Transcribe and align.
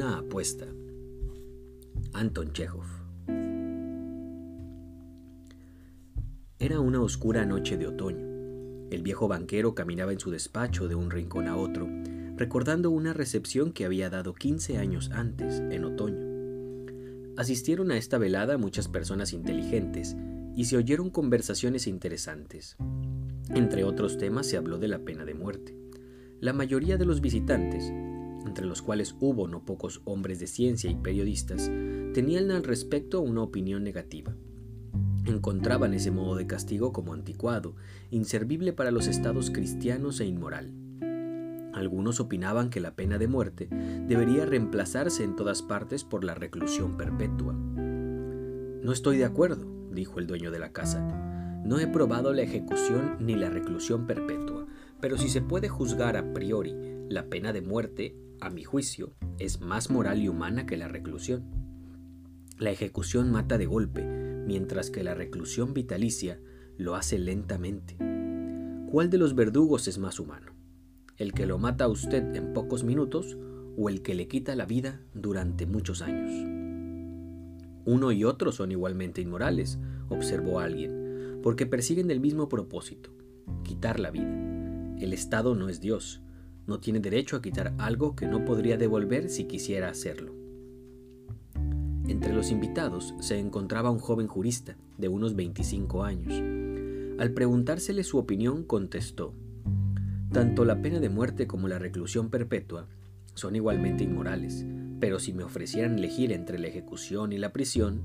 Una 0.00 0.18
apuesta. 0.18 0.64
Anton 2.12 2.52
Chekhov. 2.52 2.84
Era 6.60 6.78
una 6.78 7.00
oscura 7.00 7.44
noche 7.44 7.76
de 7.76 7.88
otoño. 7.88 8.24
El 8.92 9.02
viejo 9.02 9.26
banquero 9.26 9.74
caminaba 9.74 10.12
en 10.12 10.20
su 10.20 10.30
despacho 10.30 10.86
de 10.86 10.94
un 10.94 11.10
rincón 11.10 11.48
a 11.48 11.56
otro, 11.56 11.88
recordando 12.36 12.92
una 12.92 13.12
recepción 13.12 13.72
que 13.72 13.86
había 13.86 14.08
dado 14.08 14.34
15 14.34 14.78
años 14.78 15.10
antes, 15.12 15.64
en 15.68 15.84
otoño. 15.84 17.34
Asistieron 17.36 17.90
a 17.90 17.96
esta 17.96 18.18
velada 18.18 18.56
muchas 18.56 18.86
personas 18.86 19.32
inteligentes 19.32 20.16
y 20.54 20.66
se 20.66 20.76
oyeron 20.76 21.10
conversaciones 21.10 21.88
interesantes. 21.88 22.76
Entre 23.52 23.82
otros 23.82 24.16
temas 24.16 24.46
se 24.46 24.58
habló 24.58 24.78
de 24.78 24.86
la 24.86 25.00
pena 25.00 25.24
de 25.24 25.34
muerte. 25.34 25.76
La 26.38 26.52
mayoría 26.52 26.98
de 26.98 27.04
los 27.04 27.20
visitantes, 27.20 27.92
entre 28.48 28.66
los 28.66 28.82
cuales 28.82 29.14
hubo 29.20 29.46
no 29.46 29.64
pocos 29.64 30.02
hombres 30.04 30.40
de 30.40 30.48
ciencia 30.48 30.90
y 30.90 30.96
periodistas, 30.96 31.70
tenían 32.14 32.50
al 32.50 32.64
respecto 32.64 33.20
una 33.20 33.42
opinión 33.42 33.84
negativa. 33.84 34.34
Encontraban 35.24 35.94
ese 35.94 36.10
modo 36.10 36.34
de 36.34 36.46
castigo 36.46 36.92
como 36.92 37.12
anticuado, 37.12 37.76
inservible 38.10 38.72
para 38.72 38.90
los 38.90 39.06
estados 39.06 39.50
cristianos 39.50 40.18
e 40.20 40.24
inmoral. 40.24 40.72
Algunos 41.74 42.18
opinaban 42.18 42.70
que 42.70 42.80
la 42.80 42.96
pena 42.96 43.18
de 43.18 43.28
muerte 43.28 43.68
debería 44.08 44.46
reemplazarse 44.46 45.22
en 45.22 45.36
todas 45.36 45.62
partes 45.62 46.02
por 46.02 46.24
la 46.24 46.34
reclusión 46.34 46.96
perpetua. 46.96 47.52
No 47.52 48.90
estoy 48.90 49.18
de 49.18 49.26
acuerdo, 49.26 49.66
dijo 49.92 50.18
el 50.18 50.26
dueño 50.26 50.50
de 50.50 50.58
la 50.58 50.72
casa. 50.72 51.06
No 51.64 51.78
he 51.78 51.86
probado 51.86 52.32
la 52.32 52.42
ejecución 52.42 53.16
ni 53.20 53.34
la 53.34 53.50
reclusión 53.50 54.06
perpetua, 54.06 54.66
pero 55.00 55.18
si 55.18 55.28
se 55.28 55.42
puede 55.42 55.68
juzgar 55.68 56.16
a 56.16 56.32
priori, 56.32 56.74
la 57.08 57.26
pena 57.26 57.52
de 57.52 57.60
muerte 57.60 58.16
a 58.40 58.50
mi 58.50 58.64
juicio, 58.64 59.14
es 59.38 59.60
más 59.60 59.90
moral 59.90 60.20
y 60.20 60.28
humana 60.28 60.66
que 60.66 60.76
la 60.76 60.88
reclusión. 60.88 61.44
La 62.58 62.70
ejecución 62.70 63.30
mata 63.30 63.58
de 63.58 63.66
golpe, 63.66 64.04
mientras 64.46 64.90
que 64.90 65.04
la 65.04 65.14
reclusión 65.14 65.74
vitalicia 65.74 66.40
lo 66.76 66.94
hace 66.94 67.18
lentamente. 67.18 67.96
¿Cuál 68.90 69.10
de 69.10 69.18
los 69.18 69.34
verdugos 69.34 69.88
es 69.88 69.98
más 69.98 70.18
humano? 70.18 70.52
¿El 71.16 71.32
que 71.32 71.46
lo 71.46 71.58
mata 71.58 71.84
a 71.84 71.88
usted 71.88 72.34
en 72.34 72.52
pocos 72.52 72.84
minutos 72.84 73.36
o 73.76 73.88
el 73.88 74.02
que 74.02 74.14
le 74.14 74.28
quita 74.28 74.56
la 74.56 74.66
vida 74.66 75.00
durante 75.14 75.66
muchos 75.66 76.02
años? 76.02 76.32
Uno 77.84 78.12
y 78.12 78.24
otro 78.24 78.52
son 78.52 78.70
igualmente 78.70 79.20
inmorales, 79.20 79.78
observó 80.08 80.60
alguien, 80.60 81.40
porque 81.42 81.66
persiguen 81.66 82.10
el 82.10 82.20
mismo 82.20 82.48
propósito, 82.48 83.10
quitar 83.64 83.98
la 83.98 84.10
vida. 84.10 84.28
El 84.98 85.12
Estado 85.12 85.54
no 85.54 85.68
es 85.68 85.80
Dios, 85.80 86.22
no 86.68 86.78
tiene 86.80 87.00
derecho 87.00 87.34
a 87.34 87.42
quitar 87.42 87.74
algo 87.78 88.14
que 88.14 88.26
no 88.26 88.44
podría 88.44 88.76
devolver 88.76 89.30
si 89.30 89.44
quisiera 89.44 89.88
hacerlo. 89.88 90.34
Entre 92.06 92.34
los 92.34 92.50
invitados 92.50 93.14
se 93.20 93.38
encontraba 93.38 93.90
un 93.90 93.98
joven 93.98 94.28
jurista 94.28 94.76
de 94.98 95.08
unos 95.08 95.34
25 95.34 96.04
años. 96.04 96.34
Al 97.18 97.32
preguntársele 97.32 98.04
su 98.04 98.18
opinión 98.18 98.64
contestó, 98.64 99.34
tanto 100.30 100.66
la 100.66 100.82
pena 100.82 101.00
de 101.00 101.08
muerte 101.08 101.46
como 101.46 101.68
la 101.68 101.78
reclusión 101.78 102.28
perpetua 102.28 102.86
son 103.34 103.56
igualmente 103.56 104.04
inmorales, 104.04 104.66
pero 105.00 105.18
si 105.18 105.32
me 105.32 105.44
ofrecieran 105.44 105.98
elegir 105.98 106.32
entre 106.32 106.58
la 106.58 106.68
ejecución 106.68 107.32
y 107.32 107.38
la 107.38 107.52
prisión, 107.52 108.02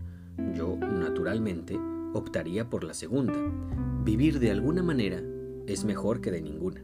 yo, 0.56 0.78
naturalmente, 0.78 1.78
optaría 2.14 2.70
por 2.70 2.86
la 2.86 2.94
segunda. 2.94 3.36
Vivir 4.06 4.40
de 4.40 4.52
alguna 4.52 4.84
manera 4.84 5.22
es 5.68 5.84
mejor 5.84 6.22
que 6.22 6.32
de 6.32 6.42
ninguna 6.42 6.84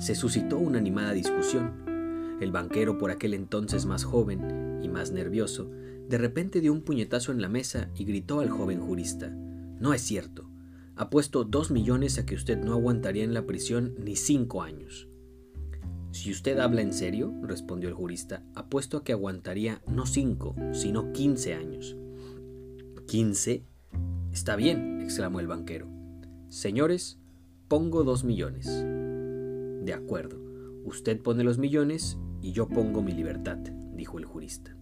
se 0.00 0.14
suscitó 0.14 0.58
una 0.58 0.78
animada 0.78 1.12
discusión. 1.12 2.38
El 2.40 2.52
banquero, 2.52 2.96
por 2.96 3.10
aquel 3.10 3.34
entonces 3.34 3.84
más 3.84 4.04
joven 4.04 4.80
y 4.82 4.88
más 4.88 5.12
nervioso, 5.12 5.70
de 6.08 6.16
repente 6.16 6.60
dio 6.60 6.72
un 6.72 6.80
puñetazo 6.80 7.32
en 7.32 7.42
la 7.42 7.50
mesa 7.50 7.90
y 7.94 8.04
gritó 8.04 8.40
al 8.40 8.48
joven 8.48 8.80
jurista, 8.80 9.28
No 9.78 9.94
es 9.94 10.00
cierto. 10.00 10.50
Apuesto 10.96 11.44
dos 11.44 11.70
millones 11.70 12.18
a 12.18 12.26
que 12.26 12.34
usted 12.34 12.58
no 12.58 12.72
aguantaría 12.72 13.24
en 13.24 13.32
la 13.32 13.46
prisión 13.46 13.94
ni 14.02 14.16
cinco 14.16 14.62
años. 14.62 15.08
Si 16.12 16.30
usted 16.30 16.58
habla 16.58 16.80
en 16.80 16.92
serio, 16.92 17.32
respondió 17.42 17.88
el 17.88 17.94
jurista, 17.94 18.42
apuesto 18.54 18.96
a 18.96 19.04
que 19.04 19.12
aguantaría 19.12 19.80
no 19.86 20.06
cinco, 20.06 20.56
sino 20.72 21.12
quince 21.12 21.54
años. 21.54 21.96
¿Quince? 23.06 23.64
Está 24.32 24.56
bien, 24.56 25.00
exclamó 25.02 25.40
el 25.40 25.46
banquero. 25.46 25.88
Señores, 26.48 27.18
pongo 27.68 28.02
dos 28.02 28.24
millones. 28.24 28.84
De 29.80 29.94
acuerdo, 29.94 30.38
usted 30.84 31.20
pone 31.22 31.42
los 31.42 31.56
millones 31.56 32.18
y 32.42 32.52
yo 32.52 32.68
pongo 32.68 33.02
mi 33.02 33.12
libertad, 33.12 33.56
dijo 33.94 34.18
el 34.18 34.26
jurista. 34.26 34.76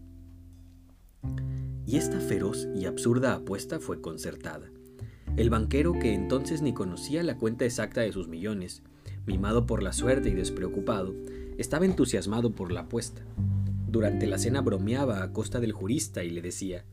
Y 1.87 1.97
esta 1.97 2.19
feroz 2.19 2.67
y 2.75 2.87
absurda 2.87 3.35
apuesta 3.35 3.79
fue 3.79 4.01
concertada. 4.01 4.71
El 5.37 5.51
banquero, 5.51 5.93
que 5.93 6.15
entonces 6.15 6.63
ni 6.63 6.75
conocía 6.75 7.23
la 7.23 7.37
cuenta 7.37 7.65
exacta 7.65 8.01
de 8.01 8.13
sus 8.13 8.27
millones, 8.27 8.83
mimado 9.25 9.67
por 9.67 9.85
la 9.85 9.93
suerte 9.93 10.31
y 10.31 10.35
despreocupado, 10.35 11.15
estaba 11.59 11.87
entusiasmado 11.87 12.51
por 12.51 12.73
la 12.73 12.81
apuesta. 12.81 13.23
Durante 13.87 14.27
la 14.27 14.39
cena 14.39 14.63
bromeaba 14.63 15.23
a 15.23 15.33
costa 15.33 15.61
del 15.61 15.73
jurista 15.73 16.25
y 16.25 16.31
le 16.31 16.43
decía, 16.43 16.85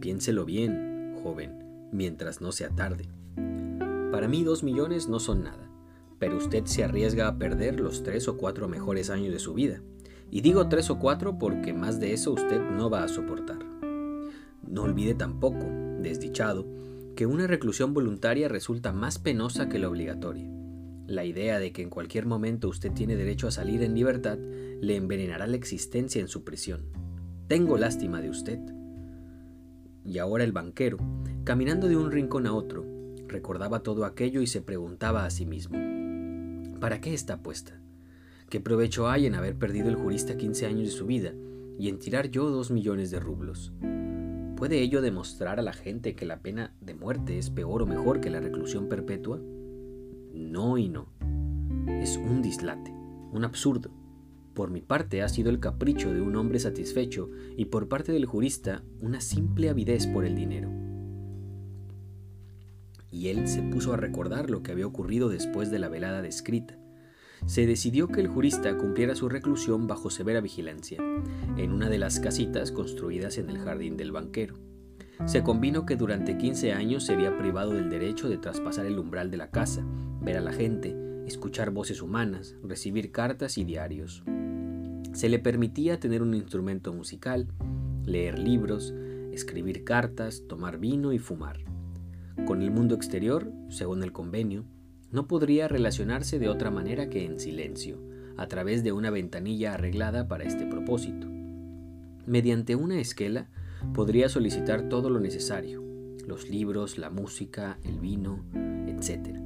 Piénselo 0.00 0.44
bien, 0.44 1.14
joven, 1.22 1.88
mientras 1.92 2.42
no 2.42 2.52
sea 2.52 2.68
tarde. 2.68 3.08
Para 4.12 4.28
mí 4.28 4.44
dos 4.44 4.62
millones 4.62 5.08
no 5.08 5.18
son 5.18 5.44
nada 5.44 5.69
pero 6.20 6.36
usted 6.36 6.66
se 6.66 6.84
arriesga 6.84 7.26
a 7.26 7.38
perder 7.38 7.80
los 7.80 8.04
tres 8.04 8.28
o 8.28 8.36
cuatro 8.36 8.68
mejores 8.68 9.08
años 9.08 9.32
de 9.32 9.38
su 9.38 9.54
vida. 9.54 9.80
Y 10.30 10.42
digo 10.42 10.68
tres 10.68 10.90
o 10.90 10.98
cuatro 10.98 11.38
porque 11.38 11.72
más 11.72 11.98
de 11.98 12.12
eso 12.12 12.32
usted 12.32 12.60
no 12.60 12.90
va 12.90 13.02
a 13.02 13.08
soportar. 13.08 13.58
No 14.68 14.82
olvide 14.82 15.14
tampoco, 15.14 15.66
desdichado, 16.00 16.66
que 17.16 17.24
una 17.26 17.46
reclusión 17.46 17.94
voluntaria 17.94 18.48
resulta 18.48 18.92
más 18.92 19.18
penosa 19.18 19.68
que 19.68 19.78
la 19.78 19.88
obligatoria. 19.88 20.48
La 21.06 21.24
idea 21.24 21.58
de 21.58 21.72
que 21.72 21.82
en 21.82 21.90
cualquier 21.90 22.26
momento 22.26 22.68
usted 22.68 22.92
tiene 22.92 23.16
derecho 23.16 23.48
a 23.48 23.50
salir 23.50 23.82
en 23.82 23.94
libertad 23.94 24.38
le 24.38 24.96
envenenará 24.96 25.46
la 25.46 25.56
existencia 25.56 26.20
en 26.20 26.28
su 26.28 26.44
prisión. 26.44 26.82
Tengo 27.48 27.78
lástima 27.78 28.20
de 28.20 28.28
usted. 28.28 28.60
Y 30.04 30.18
ahora 30.18 30.44
el 30.44 30.52
banquero, 30.52 30.98
caminando 31.44 31.88
de 31.88 31.96
un 31.96 32.12
rincón 32.12 32.46
a 32.46 32.52
otro, 32.52 32.84
recordaba 33.26 33.82
todo 33.82 34.04
aquello 34.04 34.42
y 34.42 34.46
se 34.46 34.60
preguntaba 34.60 35.24
a 35.24 35.30
sí 35.30 35.46
mismo, 35.46 35.78
¿Para 36.80 37.02
qué 37.02 37.12
está 37.12 37.42
puesta? 37.42 37.78
¿Qué 38.48 38.58
provecho 38.58 39.06
hay 39.06 39.26
en 39.26 39.34
haber 39.34 39.58
perdido 39.58 39.90
el 39.90 39.96
jurista 39.96 40.38
15 40.38 40.64
años 40.64 40.86
de 40.86 40.96
su 40.96 41.04
vida 41.04 41.34
y 41.78 41.90
en 41.90 41.98
tirar 41.98 42.30
yo 42.30 42.48
dos 42.48 42.70
millones 42.70 43.10
de 43.10 43.20
rublos? 43.20 43.74
¿Puede 44.56 44.80
ello 44.80 45.02
demostrar 45.02 45.60
a 45.60 45.62
la 45.62 45.74
gente 45.74 46.14
que 46.14 46.24
la 46.24 46.40
pena 46.40 46.74
de 46.80 46.94
muerte 46.94 47.36
es 47.36 47.50
peor 47.50 47.82
o 47.82 47.86
mejor 47.86 48.22
que 48.22 48.30
la 48.30 48.40
reclusión 48.40 48.88
perpetua? 48.88 49.38
No 50.32 50.78
y 50.78 50.88
no. 50.88 51.12
Es 51.86 52.16
un 52.16 52.40
dislate, 52.40 52.90
un 53.30 53.44
absurdo. 53.44 53.90
Por 54.54 54.70
mi 54.70 54.80
parte 54.80 55.20
ha 55.20 55.28
sido 55.28 55.50
el 55.50 55.60
capricho 55.60 56.14
de 56.14 56.22
un 56.22 56.34
hombre 56.34 56.60
satisfecho 56.60 57.28
y 57.58 57.66
por 57.66 57.88
parte 57.88 58.10
del 58.10 58.24
jurista 58.24 58.82
una 59.02 59.20
simple 59.20 59.68
avidez 59.68 60.06
por 60.06 60.24
el 60.24 60.34
dinero 60.34 60.89
y 63.10 63.28
él 63.28 63.48
se 63.48 63.62
puso 63.62 63.92
a 63.92 63.96
recordar 63.96 64.50
lo 64.50 64.62
que 64.62 64.72
había 64.72 64.86
ocurrido 64.86 65.28
después 65.28 65.70
de 65.70 65.78
la 65.78 65.88
velada 65.88 66.22
descrita. 66.22 66.78
Se 67.46 67.66
decidió 67.66 68.08
que 68.08 68.20
el 68.20 68.28
jurista 68.28 68.76
cumpliera 68.76 69.14
su 69.14 69.28
reclusión 69.28 69.86
bajo 69.86 70.10
severa 70.10 70.40
vigilancia, 70.40 71.02
en 71.56 71.72
una 71.72 71.88
de 71.88 71.98
las 71.98 72.20
casitas 72.20 72.70
construidas 72.70 73.38
en 73.38 73.48
el 73.48 73.58
jardín 73.58 73.96
del 73.96 74.12
banquero. 74.12 74.56
Se 75.26 75.42
convino 75.42 75.84
que 75.84 75.96
durante 75.96 76.38
15 76.38 76.72
años 76.72 77.04
sería 77.04 77.36
privado 77.36 77.72
del 77.72 77.90
derecho 77.90 78.28
de 78.28 78.38
traspasar 78.38 78.86
el 78.86 78.98
umbral 78.98 79.30
de 79.30 79.36
la 79.36 79.50
casa, 79.50 79.84
ver 80.20 80.36
a 80.36 80.40
la 80.40 80.52
gente, 80.52 80.96
escuchar 81.26 81.70
voces 81.70 82.02
humanas, 82.02 82.56
recibir 82.62 83.10
cartas 83.10 83.58
y 83.58 83.64
diarios. 83.64 84.22
Se 85.12 85.28
le 85.28 85.38
permitía 85.38 86.00
tener 86.00 86.22
un 86.22 86.34
instrumento 86.34 86.92
musical, 86.92 87.48
leer 88.04 88.38
libros, 88.38 88.94
escribir 89.32 89.84
cartas, 89.84 90.44
tomar 90.48 90.78
vino 90.78 91.12
y 91.12 91.18
fumar. 91.18 91.58
Con 92.46 92.62
el 92.62 92.70
mundo 92.70 92.94
exterior, 92.94 93.52
según 93.68 94.02
el 94.02 94.12
convenio, 94.12 94.64
no 95.10 95.26
podría 95.26 95.68
relacionarse 95.68 96.38
de 96.38 96.48
otra 96.48 96.70
manera 96.70 97.08
que 97.08 97.24
en 97.24 97.40
silencio, 97.40 97.98
a 98.36 98.46
través 98.46 98.82
de 98.84 98.92
una 98.92 99.10
ventanilla 99.10 99.74
arreglada 99.74 100.28
para 100.28 100.44
este 100.44 100.66
propósito. 100.66 101.26
Mediante 102.26 102.76
una 102.76 103.00
esquela 103.00 103.48
podría 103.92 104.28
solicitar 104.28 104.88
todo 104.88 105.10
lo 105.10 105.20
necesario, 105.20 105.82
los 106.26 106.48
libros, 106.48 106.96
la 106.96 107.10
música, 107.10 107.78
el 107.84 107.98
vino, 107.98 108.44
etc. 108.86 109.36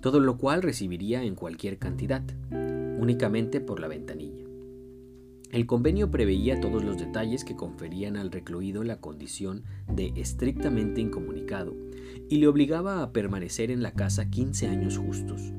Todo 0.00 0.20
lo 0.20 0.38
cual 0.38 0.62
recibiría 0.62 1.24
en 1.24 1.34
cualquier 1.34 1.78
cantidad, 1.78 2.22
únicamente 2.98 3.60
por 3.60 3.80
la 3.80 3.88
ventanilla. 3.88 4.41
El 5.52 5.66
convenio 5.66 6.10
preveía 6.10 6.58
todos 6.62 6.82
los 6.82 6.96
detalles 6.96 7.44
que 7.44 7.56
conferían 7.56 8.16
al 8.16 8.32
recluido 8.32 8.84
la 8.84 9.02
condición 9.02 9.64
de 9.86 10.14
estrictamente 10.16 11.02
incomunicado 11.02 11.76
y 12.30 12.38
le 12.38 12.48
obligaba 12.48 13.02
a 13.02 13.12
permanecer 13.12 13.70
en 13.70 13.82
la 13.82 13.92
casa 13.92 14.30
15 14.30 14.68
años 14.68 14.96
justos. 14.96 15.52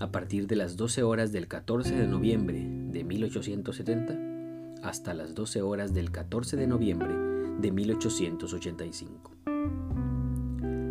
A 0.00 0.10
partir 0.10 0.46
de 0.46 0.56
las 0.56 0.78
12 0.78 1.02
horas 1.02 1.32
del 1.32 1.48
14 1.48 1.94
de 1.94 2.06
noviembre 2.06 2.66
de 2.66 3.04
1870 3.04 4.78
hasta 4.82 5.12
las 5.12 5.34
12 5.34 5.60
horas 5.60 5.92
del 5.92 6.10
14 6.10 6.56
de 6.56 6.66
noviembre 6.66 7.14
de 7.60 7.72
1885. 7.72 9.32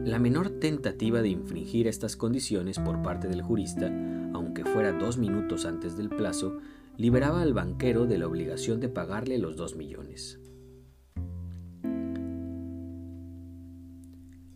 La 0.05 0.19
menor 0.19 0.51
tentativa 0.51 1.23
de 1.23 1.29
infringir 1.29 1.87
estas 1.87 2.15
condiciones 2.15 2.77
por 2.77 3.01
parte 3.01 3.27
del 3.27 3.41
jurista, 3.41 3.87
aunque 4.33 4.63
fuera 4.63 4.91
dos 4.91 5.17
minutos 5.17 5.65
antes 5.65 5.97
del 5.97 6.09
plazo, 6.09 6.59
liberaba 6.97 7.41
al 7.41 7.53
banquero 7.53 8.05
de 8.05 8.17
la 8.17 8.27
obligación 8.27 8.79
de 8.79 8.89
pagarle 8.89 9.37
los 9.37 9.55
dos 9.55 9.75
millones. 9.75 10.39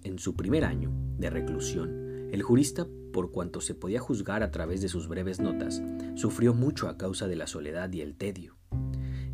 En 0.03 0.17
su 0.17 0.35
primer 0.35 0.65
año 0.65 0.91
de 1.17 1.29
reclusión, 1.29 2.29
el 2.31 2.41
jurista, 2.41 2.87
por 3.13 3.31
cuanto 3.31 3.61
se 3.61 3.75
podía 3.75 3.99
juzgar 3.99 4.43
a 4.43 4.51
través 4.51 4.81
de 4.81 4.89
sus 4.89 5.07
breves 5.07 5.39
notas, 5.39 5.81
sufrió 6.15 6.53
mucho 6.53 6.87
a 6.87 6.97
causa 6.97 7.27
de 7.27 7.35
la 7.35 7.47
soledad 7.47 7.91
y 7.91 8.01
el 8.01 8.15
tedio. 8.15 8.55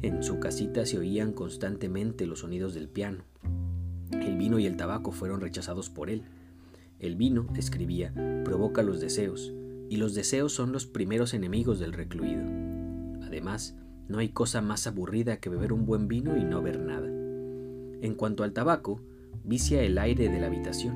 En 0.02 0.24
su 0.24 0.40
casita 0.40 0.86
se 0.86 0.98
oían 0.98 1.34
constantemente 1.34 2.26
los 2.26 2.40
sonidos 2.40 2.74
del 2.74 2.90
piano, 2.90 3.26
el 4.12 4.38
vino 4.38 4.60
y 4.60 4.66
el 4.66 4.78
tabaco 4.78 5.12
fueron 5.12 5.42
rechazados 5.42 5.90
por 5.90 6.10
él. 6.10 6.24
El 7.00 7.16
vino, 7.16 7.48
escribía, 7.56 8.14
provoca 8.44 8.84
los 8.84 9.00
deseos, 9.00 9.54
y 9.90 9.98
los 9.98 10.14
deseos 10.14 10.54
son 10.54 10.72
los 10.72 10.86
primeros 10.86 11.34
enemigos 11.34 11.80
del 11.80 11.94
recluido. 11.94 12.65
Además, 13.26 13.76
no 14.08 14.20
hay 14.20 14.30
cosa 14.30 14.62
más 14.62 14.86
aburrida 14.88 15.38
que 15.38 15.50
beber 15.50 15.74
un 15.74 15.86
buen 15.86 16.08
vino 16.08 16.38
y 16.38 16.44
no 16.44 16.62
ver 16.62 16.80
nada. 16.80 17.08
En 17.08 18.14
cuanto 18.16 18.44
al 18.44 18.54
tabaco, 18.54 19.02
vicia 19.44 19.82
el 19.82 19.98
aire 19.98 20.30
de 20.30 20.40
la 20.40 20.48
habitación. 20.48 20.96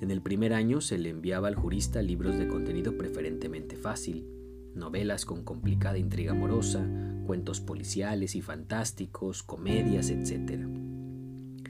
En 0.00 0.12
el 0.12 0.22
primer 0.22 0.52
año 0.52 0.80
se 0.80 0.96
le 0.96 1.10
enviaba 1.10 1.48
al 1.48 1.56
jurista 1.56 2.02
libros 2.02 2.38
de 2.38 2.46
contenido 2.46 2.96
preferentemente 2.96 3.76
fácil, 3.76 4.26
novelas 4.74 5.24
con 5.24 5.42
complicada 5.42 5.98
intriga 5.98 6.32
amorosa, 6.32 6.86
cuentos 7.26 7.60
policiales 7.60 8.36
y 8.36 8.42
fantásticos, 8.42 9.42
comedias, 9.42 10.10
etc. 10.10 10.66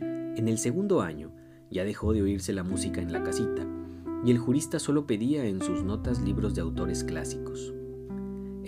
En 0.01 0.47
el 0.47 0.59
segundo 0.59 1.01
año 1.01 1.33
ya 1.71 1.85
dejó 1.85 2.13
de 2.13 2.23
oírse 2.23 2.53
la 2.53 2.65
música 2.65 3.01
en 3.01 3.13
la 3.13 3.23
casita, 3.23 3.67
y 4.25 4.31
el 4.31 4.39
jurista 4.39 4.79
solo 4.79 5.07
pedía 5.07 5.47
en 5.47 5.63
sus 5.63 5.83
notas 5.83 6.21
libros 6.21 6.55
de 6.55 6.61
autores 6.61 7.05
clásicos. 7.05 7.73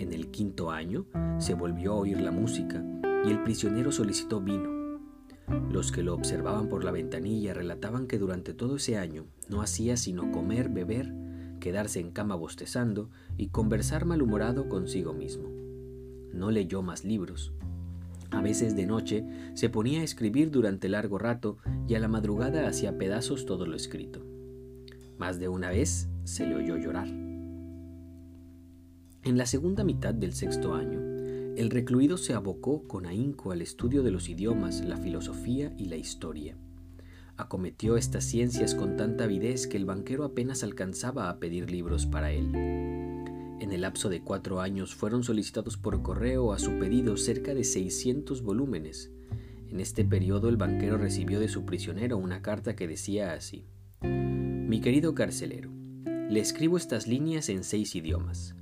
En 0.01 0.13
el 0.13 0.31
quinto 0.31 0.71
año 0.71 1.05
se 1.37 1.53
volvió 1.53 1.91
a 1.91 1.97
oír 1.97 2.19
la 2.19 2.31
música 2.31 2.83
y 3.23 3.29
el 3.29 3.43
prisionero 3.43 3.91
solicitó 3.91 4.41
vino. 4.41 4.99
Los 5.69 5.91
que 5.91 6.01
lo 6.01 6.15
observaban 6.15 6.69
por 6.69 6.83
la 6.83 6.89
ventanilla 6.89 7.53
relataban 7.53 8.07
que 8.07 8.17
durante 8.17 8.55
todo 8.55 8.77
ese 8.77 8.97
año 8.97 9.27
no 9.47 9.61
hacía 9.61 9.97
sino 9.97 10.31
comer, 10.31 10.69
beber, 10.69 11.13
quedarse 11.59 11.99
en 11.99 12.09
cama 12.09 12.33
bostezando 12.33 13.11
y 13.37 13.49
conversar 13.49 14.05
malhumorado 14.05 14.69
consigo 14.69 15.13
mismo. 15.13 15.51
No 16.33 16.49
leyó 16.49 16.81
más 16.81 17.05
libros, 17.05 17.53
a 18.31 18.41
veces 18.41 18.75
de 18.75 18.87
noche 18.87 19.23
se 19.53 19.69
ponía 19.69 20.01
a 20.01 20.03
escribir 20.03 20.49
durante 20.49 20.89
largo 20.89 21.19
rato 21.19 21.59
y 21.87 21.93
a 21.93 21.99
la 21.99 22.07
madrugada 22.07 22.67
hacía 22.67 22.97
pedazos 22.97 23.45
todo 23.45 23.67
lo 23.67 23.75
escrito. 23.75 24.25
Más 25.19 25.37
de 25.37 25.47
una 25.47 25.69
vez 25.69 26.09
se 26.23 26.47
le 26.47 26.55
oyó 26.55 26.75
llorar. 26.75 27.30
En 29.23 29.37
la 29.37 29.45
segunda 29.45 29.83
mitad 29.83 30.15
del 30.15 30.33
sexto 30.33 30.73
año, 30.73 30.99
el 31.55 31.69
recluido 31.69 32.17
se 32.17 32.33
abocó 32.33 32.87
con 32.87 33.05
ahínco 33.05 33.51
al 33.51 33.61
estudio 33.61 34.01
de 34.01 34.09
los 34.09 34.29
idiomas, 34.29 34.81
la 34.83 34.97
filosofía 34.97 35.75
y 35.77 35.85
la 35.85 35.95
historia. 35.95 36.57
Acometió 37.37 37.97
estas 37.97 38.23
ciencias 38.23 38.73
con 38.73 38.97
tanta 38.97 39.25
avidez 39.25 39.67
que 39.67 39.77
el 39.77 39.85
banquero 39.85 40.23
apenas 40.23 40.63
alcanzaba 40.63 41.29
a 41.29 41.37
pedir 41.37 41.69
libros 41.69 42.07
para 42.07 42.31
él. 42.31 42.55
En 42.55 43.71
el 43.71 43.81
lapso 43.81 44.09
de 44.09 44.21
cuatro 44.21 44.59
años 44.59 44.95
fueron 44.95 45.23
solicitados 45.23 45.77
por 45.77 46.01
correo 46.01 46.51
a 46.51 46.57
su 46.57 46.79
pedido 46.79 47.15
cerca 47.15 47.53
de 47.53 47.63
600 47.63 48.41
volúmenes. 48.41 49.11
En 49.69 49.79
este 49.79 50.03
periodo 50.03 50.49
el 50.49 50.57
banquero 50.57 50.97
recibió 50.97 51.39
de 51.39 51.47
su 51.47 51.63
prisionero 51.63 52.17
una 52.17 52.41
carta 52.41 52.75
que 52.75 52.87
decía 52.87 53.33
así. 53.33 53.67
Mi 54.01 54.81
querido 54.81 55.13
carcelero, 55.13 55.69
le 56.27 56.39
escribo 56.39 56.75
estas 56.75 57.05
líneas 57.05 57.49
en 57.49 57.63
seis 57.63 57.95
idiomas. 57.95 58.55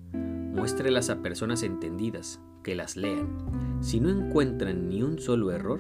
Muéstrelas 0.60 1.10
a 1.10 1.22
personas 1.22 1.64
entendidas, 1.64 2.42
que 2.64 2.76
las 2.76 2.98
lean. 2.98 3.80
Si 3.80 4.02
no 4.02 4.10
encuentran 4.10 4.90
ni 4.90 5.02
un 5.02 5.18
solo 5.18 5.54
error, 5.54 5.80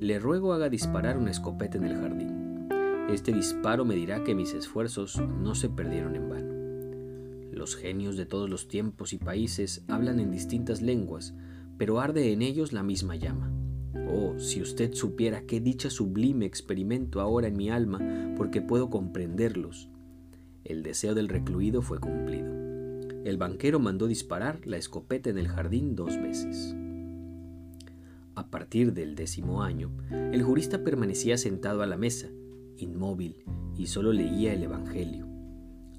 le 0.00 0.18
ruego 0.18 0.54
haga 0.54 0.70
disparar 0.70 1.18
un 1.18 1.28
escopete 1.28 1.76
en 1.76 1.84
el 1.84 1.96
jardín. 1.96 2.66
Este 3.10 3.30
disparo 3.30 3.84
me 3.84 3.94
dirá 3.94 4.24
que 4.24 4.34
mis 4.34 4.54
esfuerzos 4.54 5.20
no 5.42 5.54
se 5.54 5.68
perdieron 5.68 6.16
en 6.16 6.30
vano. 6.30 7.52
Los 7.52 7.76
genios 7.76 8.16
de 8.16 8.24
todos 8.24 8.48
los 8.48 8.68
tiempos 8.68 9.12
y 9.12 9.18
países 9.18 9.84
hablan 9.86 10.18
en 10.18 10.30
distintas 10.30 10.80
lenguas, 10.80 11.34
pero 11.76 12.00
arde 12.00 12.32
en 12.32 12.40
ellos 12.40 12.72
la 12.72 12.82
misma 12.82 13.16
llama. 13.16 13.52
Oh, 14.08 14.38
si 14.38 14.62
usted 14.62 14.94
supiera 14.94 15.42
qué 15.42 15.60
dicha 15.60 15.90
sublime 15.90 16.46
experimento 16.46 17.20
ahora 17.20 17.48
en 17.48 17.56
mi 17.58 17.68
alma, 17.68 18.00
porque 18.34 18.62
puedo 18.62 18.88
comprenderlos. 18.88 19.90
El 20.64 20.82
deseo 20.82 21.14
del 21.14 21.28
recluido 21.28 21.82
fue 21.82 22.00
cumplido. 22.00 22.65
El 23.26 23.38
banquero 23.38 23.80
mandó 23.80 24.06
disparar 24.06 24.64
la 24.68 24.76
escopeta 24.76 25.30
en 25.30 25.38
el 25.38 25.48
jardín 25.48 25.96
dos 25.96 26.16
veces. 26.16 26.76
A 28.36 28.46
partir 28.50 28.92
del 28.92 29.16
décimo 29.16 29.64
año, 29.64 29.90
el 30.12 30.44
jurista 30.44 30.84
permanecía 30.84 31.36
sentado 31.36 31.82
a 31.82 31.86
la 31.86 31.96
mesa, 31.96 32.28
inmóvil, 32.76 33.42
y 33.76 33.86
solo 33.88 34.12
leía 34.12 34.52
el 34.52 34.62
Evangelio. 34.62 35.26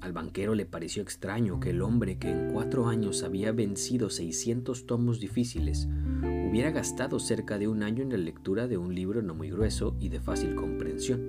Al 0.00 0.14
banquero 0.14 0.54
le 0.54 0.64
pareció 0.64 1.02
extraño 1.02 1.60
que 1.60 1.68
el 1.68 1.82
hombre 1.82 2.16
que 2.16 2.30
en 2.30 2.50
cuatro 2.50 2.88
años 2.88 3.22
había 3.22 3.52
vencido 3.52 4.08
600 4.08 4.86
tomos 4.86 5.20
difíciles 5.20 5.86
hubiera 6.48 6.70
gastado 6.70 7.18
cerca 7.18 7.58
de 7.58 7.68
un 7.68 7.82
año 7.82 8.04
en 8.04 8.08
la 8.08 8.16
lectura 8.16 8.68
de 8.68 8.78
un 8.78 8.94
libro 8.94 9.20
no 9.20 9.34
muy 9.34 9.50
grueso 9.50 9.94
y 10.00 10.08
de 10.08 10.20
fácil 10.20 10.54
comprensión. 10.54 11.20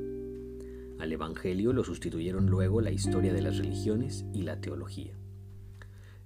Al 0.97 1.11
Evangelio 1.11 1.73
lo 1.73 1.83
sustituyeron 1.83 2.45
luego 2.45 2.79
la 2.79 2.91
historia 2.91 3.33
de 3.33 3.41
las 3.41 3.57
religiones 3.57 4.25
y 4.33 4.43
la 4.43 4.61
teología. 4.61 5.19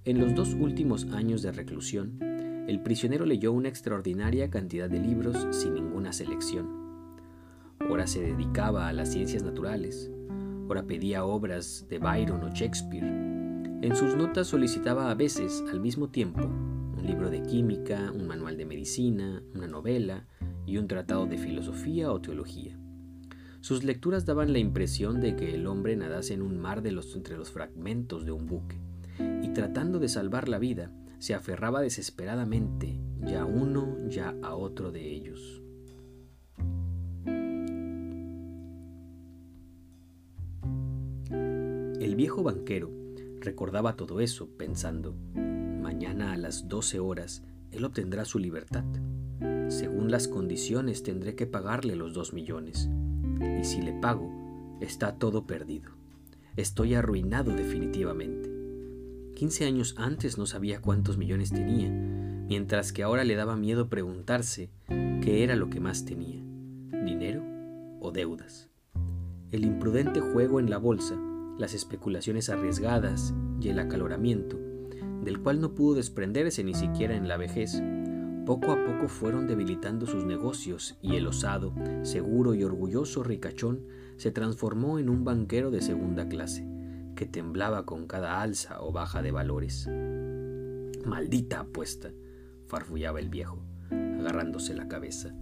En 0.04 0.20
los 0.20 0.34
dos 0.34 0.54
últimos 0.54 1.06
años 1.12 1.42
de 1.42 1.52
reclusión, 1.52 2.18
el 2.68 2.80
prisionero 2.82 3.24
leyó 3.24 3.52
una 3.52 3.68
extraordinaria 3.68 4.50
cantidad 4.50 4.90
de 4.90 5.00
libros 5.00 5.46
sin 5.50 5.74
ninguna 5.74 6.12
selección. 6.12 6.68
Ahora 7.80 8.06
se 8.06 8.20
dedicaba 8.20 8.88
a 8.88 8.92
las 8.92 9.12
ciencias 9.12 9.42
naturales, 9.42 10.10
Ahora 10.66 10.86
pedía 10.86 11.26
obras 11.26 11.86
de 11.90 11.98
Byron 11.98 12.42
o 12.42 12.48
Shakespeare. 12.48 13.04
En 13.04 13.94
sus 13.94 14.16
notas 14.16 14.46
solicitaba 14.46 15.10
a 15.10 15.14
veces, 15.14 15.62
al 15.70 15.78
mismo 15.78 16.08
tiempo, 16.08 16.42
un 16.42 17.06
libro 17.06 17.28
de 17.28 17.42
química, 17.42 18.10
un 18.12 18.26
manual 18.26 18.56
de 18.56 18.64
medicina, 18.64 19.42
una 19.54 19.66
novela 19.66 20.26
y 20.66 20.78
un 20.78 20.88
tratado 20.88 21.26
de 21.26 21.36
filosofía 21.36 22.10
o 22.10 22.20
teología. 22.22 22.78
Sus 23.60 23.84
lecturas 23.84 24.24
daban 24.24 24.54
la 24.54 24.58
impresión 24.58 25.20
de 25.20 25.36
que 25.36 25.54
el 25.54 25.66
hombre 25.66 25.96
nadase 25.96 26.32
en 26.32 26.40
un 26.40 26.58
mar 26.58 26.80
de 26.80 26.92
los, 26.92 27.14
entre 27.14 27.36
los 27.36 27.50
fragmentos 27.50 28.24
de 28.24 28.32
un 28.32 28.46
buque, 28.46 28.80
tratando 29.54 29.98
de 29.98 30.08
salvar 30.08 30.48
la 30.48 30.58
vida, 30.58 30.90
se 31.18 31.32
aferraba 31.32 31.80
desesperadamente 31.80 33.00
ya 33.20 33.46
uno, 33.46 33.96
ya 34.08 34.34
a 34.42 34.54
otro 34.54 34.92
de 34.92 35.10
ellos. 35.10 35.62
El 42.00 42.16
viejo 42.16 42.42
banquero 42.42 42.90
recordaba 43.40 43.96
todo 43.96 44.20
eso 44.20 44.50
pensando, 44.58 45.14
mañana 45.34 46.32
a 46.32 46.36
las 46.36 46.68
12 46.68 47.00
horas 47.00 47.42
él 47.70 47.84
obtendrá 47.84 48.24
su 48.24 48.38
libertad. 48.38 48.84
Según 49.68 50.10
las 50.10 50.28
condiciones 50.28 51.02
tendré 51.02 51.34
que 51.34 51.46
pagarle 51.46 51.96
los 51.96 52.12
dos 52.12 52.32
millones. 52.32 52.88
Y 53.60 53.64
si 53.64 53.82
le 53.82 53.92
pago, 53.94 54.30
está 54.80 55.16
todo 55.16 55.46
perdido. 55.46 55.90
Estoy 56.56 56.94
arruinado 56.94 57.52
definitivamente. 57.52 58.53
Quince 59.34 59.64
años 59.64 59.94
antes 59.98 60.38
no 60.38 60.46
sabía 60.46 60.80
cuántos 60.80 61.18
millones 61.18 61.50
tenía, 61.50 61.90
mientras 61.90 62.92
que 62.92 63.02
ahora 63.02 63.24
le 63.24 63.34
daba 63.34 63.56
miedo 63.56 63.88
preguntarse 63.88 64.70
qué 64.88 65.42
era 65.42 65.56
lo 65.56 65.70
que 65.70 65.80
más 65.80 66.04
tenía, 66.04 66.40
dinero 67.04 67.42
o 68.00 68.12
deudas. 68.12 68.68
El 69.50 69.64
imprudente 69.64 70.20
juego 70.20 70.60
en 70.60 70.70
la 70.70 70.78
bolsa 70.78 71.18
las 71.58 71.74
especulaciones 71.74 72.48
arriesgadas 72.48 73.34
y 73.60 73.68
el 73.68 73.78
acaloramiento, 73.78 74.58
del 75.22 75.40
cual 75.40 75.60
no 75.60 75.74
pudo 75.74 75.94
desprenderse 75.94 76.62
ni 76.64 76.74
siquiera 76.74 77.16
en 77.16 77.28
la 77.28 77.36
vejez, 77.36 77.82
poco 78.46 78.72
a 78.72 78.84
poco 78.84 79.08
fueron 79.08 79.46
debilitando 79.46 80.06
sus 80.06 80.24
negocios 80.24 80.96
y 81.00 81.16
el 81.16 81.26
osado, 81.26 81.72
seguro 82.02 82.54
y 82.54 82.62
orgulloso 82.62 83.22
ricachón 83.22 83.86
se 84.16 84.30
transformó 84.30 84.98
en 84.98 85.08
un 85.08 85.24
banquero 85.24 85.70
de 85.70 85.80
segunda 85.80 86.28
clase, 86.28 86.66
que 87.14 87.26
temblaba 87.26 87.86
con 87.86 88.06
cada 88.06 88.40
alza 88.42 88.82
o 88.82 88.92
baja 88.92 89.22
de 89.22 89.32
valores. 89.32 89.88
Maldita 91.04 91.60
apuesta, 91.60 92.10
farfullaba 92.66 93.20
el 93.20 93.28
viejo, 93.28 93.62
agarrándose 93.90 94.74
la 94.74 94.88
cabeza. 94.88 95.34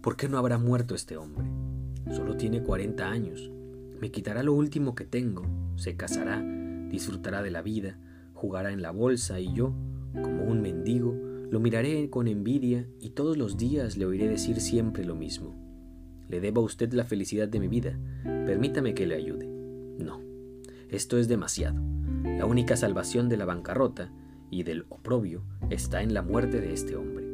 ¿Por 0.00 0.16
qué 0.16 0.28
no 0.28 0.38
habrá 0.38 0.58
muerto 0.58 0.94
este 0.94 1.16
hombre? 1.16 1.46
Solo 2.14 2.36
tiene 2.36 2.62
cuarenta 2.62 3.08
años 3.08 3.50
me 4.00 4.10
quitará 4.10 4.42
lo 4.42 4.52
último 4.52 4.94
que 4.94 5.04
tengo, 5.04 5.42
se 5.76 5.96
casará, 5.96 6.42
disfrutará 6.90 7.42
de 7.42 7.50
la 7.50 7.62
vida, 7.62 7.98
jugará 8.34 8.72
en 8.72 8.82
la 8.82 8.90
bolsa 8.90 9.40
y 9.40 9.52
yo, 9.52 9.74
Como 10.22 10.44
un 10.44 10.62
mendigo, 10.62 11.14
lo 11.50 11.60
miraré 11.60 12.08
con 12.08 12.26
envidia 12.26 12.88
y 13.00 13.10
todos 13.10 13.36
los 13.36 13.58
días 13.58 13.98
le 13.98 14.06
oiré 14.06 14.28
decir 14.28 14.60
siempre 14.62 15.04
lo 15.04 15.14
mismo. 15.14 15.54
Le 16.30 16.40
debo 16.40 16.62
a 16.62 16.64
usted 16.64 16.90
la 16.94 17.04
felicidad 17.04 17.48
de 17.48 17.60
mi 17.60 17.68
vida. 17.68 17.98
Permítame 18.24 18.94
que 18.94 19.06
le 19.06 19.14
ayude. 19.14 19.46
No, 19.98 20.22
esto 20.88 21.18
es 21.18 21.28
demasiado. 21.28 21.80
La 22.22 22.46
única 22.46 22.76
salvación 22.76 23.28
de 23.28 23.36
la 23.36 23.44
bancarrota 23.44 24.12
y 24.50 24.62
del 24.62 24.86
oprobio 24.88 25.42
está 25.70 26.02
en 26.02 26.14
la 26.14 26.22
muerte 26.22 26.60
de 26.60 26.72
este 26.72 26.96
hombre. 26.96 27.26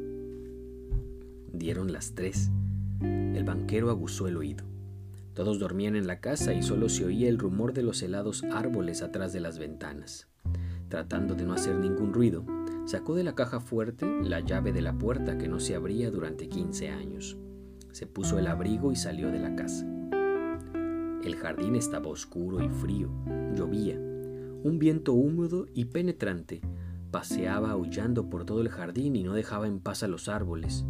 Dieron 1.52 1.92
las 1.92 2.14
tres. 2.14 2.50
El 3.00 3.44
banquero 3.44 3.90
aguzó 3.90 4.26
el 4.26 4.36
oído. 4.36 4.64
Todos 5.34 5.58
dormían 5.58 5.96
en 5.96 6.06
la 6.06 6.20
casa 6.20 6.54
y 6.54 6.62
solo 6.62 6.88
se 6.88 7.04
oía 7.04 7.28
el 7.28 7.38
rumor 7.38 7.72
de 7.72 7.82
los 7.82 8.02
helados 8.02 8.44
árboles 8.44 9.02
atrás 9.02 9.32
de 9.32 9.40
las 9.40 9.58
ventanas. 9.58 10.28
Tratando 10.88 11.34
de 11.34 11.44
no 11.44 11.54
hacer 11.54 11.76
ningún 11.76 12.12
ruido, 12.12 12.44
sacó 12.86 13.14
de 13.14 13.24
la 13.24 13.34
caja 13.34 13.60
fuerte 13.60 14.06
la 14.22 14.40
llave 14.40 14.72
de 14.72 14.82
la 14.82 14.98
puerta 14.98 15.38
que 15.38 15.48
no 15.48 15.60
se 15.60 15.74
abría 15.74 16.10
durante 16.10 16.48
15 16.48 16.90
años. 16.90 17.36
Se 17.92 18.06
puso 18.06 18.38
el 18.38 18.46
abrigo 18.46 18.92
y 18.92 18.96
salió 18.96 19.30
de 19.30 19.38
la 19.38 19.54
casa. 19.54 19.86
El 21.22 21.36
jardín 21.36 21.76
estaba 21.76 22.08
oscuro 22.08 22.60
y 22.64 22.68
frío, 22.68 23.08
llovía. 23.54 23.96
Un 23.96 24.78
viento 24.78 25.12
húmedo 25.12 25.66
y 25.72 25.84
penetrante 25.84 26.60
paseaba 27.12 27.70
aullando 27.70 28.28
por 28.28 28.44
todo 28.44 28.60
el 28.60 28.70
jardín 28.70 29.14
y 29.14 29.22
no 29.22 29.34
dejaba 29.34 29.68
en 29.68 29.78
paz 29.78 30.02
a 30.02 30.08
los 30.08 30.28
árboles. 30.28 30.84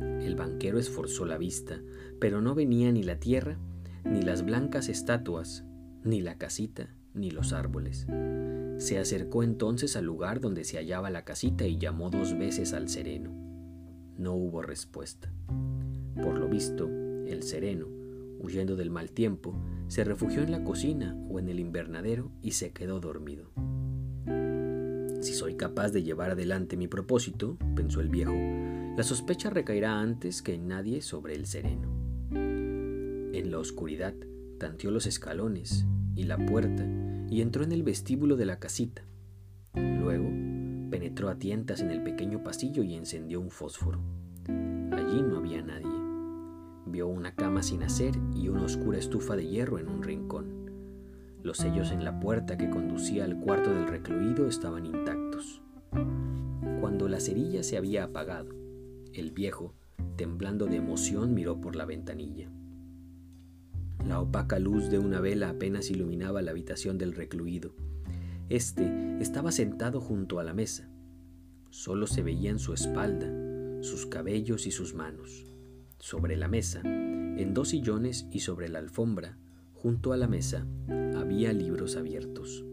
El 0.00 0.34
banquero 0.34 0.78
esforzó 0.78 1.24
la 1.24 1.38
vista, 1.38 1.80
pero 2.18 2.40
no 2.40 2.54
venía 2.54 2.90
ni 2.90 3.04
la 3.04 3.20
tierra, 3.20 3.58
ni 4.04 4.22
las 4.22 4.44
blancas 4.44 4.88
estatuas, 4.88 5.64
ni 6.02 6.20
la 6.20 6.36
casita, 6.36 6.88
ni 7.14 7.30
los 7.30 7.52
árboles. 7.52 8.06
Se 8.78 8.98
acercó 8.98 9.42
entonces 9.42 9.96
al 9.96 10.04
lugar 10.04 10.40
donde 10.40 10.64
se 10.64 10.78
hallaba 10.78 11.10
la 11.10 11.24
casita 11.24 11.66
y 11.66 11.78
llamó 11.78 12.10
dos 12.10 12.36
veces 12.36 12.72
al 12.72 12.88
sereno. 12.88 13.30
No 14.18 14.34
hubo 14.34 14.62
respuesta. 14.62 15.32
Por 16.20 16.38
lo 16.38 16.48
visto, 16.48 16.88
el 17.26 17.42
sereno, 17.42 17.86
huyendo 18.40 18.76
del 18.76 18.90
mal 18.90 19.10
tiempo, 19.10 19.54
se 19.88 20.04
refugió 20.04 20.42
en 20.42 20.50
la 20.50 20.64
cocina 20.64 21.16
o 21.28 21.38
en 21.38 21.48
el 21.48 21.60
invernadero 21.60 22.30
y 22.42 22.52
se 22.52 22.72
quedó 22.72 23.00
dormido. 23.00 23.50
Si 25.20 25.32
soy 25.32 25.56
capaz 25.56 25.90
de 25.90 26.02
llevar 26.02 26.30
adelante 26.30 26.76
mi 26.76 26.88
propósito, 26.88 27.56
pensó 27.74 28.00
el 28.00 28.08
viejo, 28.08 28.34
la 28.96 29.02
sospecha 29.02 29.50
recaerá 29.50 30.00
antes 30.00 30.40
que 30.42 30.54
en 30.54 30.68
nadie 30.68 31.02
sobre 31.02 31.34
el 31.34 31.46
sereno. 31.46 31.88
En 32.30 33.50
la 33.50 33.58
oscuridad 33.58 34.14
tanteó 34.58 34.90
los 34.90 35.06
escalones 35.06 35.84
y 36.14 36.24
la 36.24 36.38
puerta 36.38 36.86
y 37.28 37.42
entró 37.42 37.64
en 37.64 37.72
el 37.72 37.82
vestíbulo 37.82 38.36
de 38.36 38.46
la 38.46 38.58
casita. 38.58 39.02
Luego 39.74 40.28
penetró 40.90 41.28
a 41.28 41.38
tientas 41.38 41.80
en 41.80 41.90
el 41.90 42.02
pequeño 42.02 42.42
pasillo 42.42 42.82
y 42.82 42.94
encendió 42.94 43.40
un 43.40 43.50
fósforo. 43.50 44.00
Allí 44.46 45.22
no 45.22 45.38
había 45.38 45.60
nadie. 45.62 45.95
Una 47.04 47.34
cama 47.34 47.62
sin 47.62 47.82
hacer 47.82 48.14
y 48.34 48.48
una 48.48 48.62
oscura 48.62 48.98
estufa 48.98 49.36
de 49.36 49.46
hierro 49.46 49.78
en 49.78 49.88
un 49.88 50.02
rincón. 50.02 50.70
Los 51.42 51.58
sellos 51.58 51.92
en 51.92 52.04
la 52.04 52.18
puerta 52.18 52.56
que 52.56 52.70
conducía 52.70 53.24
al 53.24 53.38
cuarto 53.38 53.70
del 53.70 53.86
recluido 53.86 54.48
estaban 54.48 54.86
intactos. 54.86 55.60
Cuando 56.80 57.08
la 57.08 57.20
cerilla 57.20 57.62
se 57.62 57.76
había 57.76 58.04
apagado, 58.04 58.48
el 59.12 59.30
viejo, 59.30 59.74
temblando 60.16 60.66
de 60.66 60.76
emoción, 60.76 61.34
miró 61.34 61.60
por 61.60 61.76
la 61.76 61.84
ventanilla. 61.84 62.50
La 64.04 64.20
opaca 64.20 64.58
luz 64.58 64.88
de 64.88 64.98
una 64.98 65.20
vela 65.20 65.50
apenas 65.50 65.90
iluminaba 65.90 66.42
la 66.42 66.52
habitación 66.52 66.98
del 66.98 67.12
recluido. 67.12 67.74
Este 68.48 69.18
estaba 69.20 69.52
sentado 69.52 70.00
junto 70.00 70.38
a 70.38 70.44
la 70.44 70.54
mesa. 70.54 70.88
Solo 71.70 72.06
se 72.06 72.22
veían 72.22 72.58
su 72.58 72.72
espalda, 72.72 73.26
sus 73.82 74.06
cabellos 74.06 74.66
y 74.66 74.70
sus 74.70 74.94
manos. 74.94 75.44
Sobre 75.98 76.36
la 76.36 76.46
mesa, 76.46 76.82
en 76.84 77.54
dos 77.54 77.70
sillones 77.70 78.28
y 78.30 78.40
sobre 78.40 78.68
la 78.68 78.78
alfombra, 78.78 79.38
junto 79.72 80.12
a 80.12 80.16
la 80.16 80.28
mesa, 80.28 80.66
había 81.16 81.52
libros 81.52 81.96
abiertos. 81.96 82.64